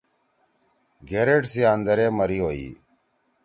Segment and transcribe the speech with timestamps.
[1.09, 2.67] گھیریڈ سی آندرے مَری ہوئی۔